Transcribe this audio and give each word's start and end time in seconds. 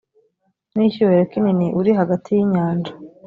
n 0.75 0.77
icyubahiro 0.87 1.25
kinini 1.31 1.67
uri 1.79 1.91
hagati 1.99 2.29
y 2.33 2.39
inyanja 2.45 2.91